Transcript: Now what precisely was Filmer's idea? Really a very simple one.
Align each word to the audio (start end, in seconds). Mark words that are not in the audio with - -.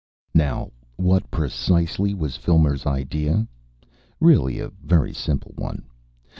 Now 0.33 0.71
what 0.95 1.29
precisely 1.29 2.15
was 2.15 2.35
Filmer's 2.35 2.87
idea? 2.87 3.47
Really 4.19 4.57
a 4.59 4.69
very 4.69 5.13
simple 5.13 5.53
one. 5.57 5.83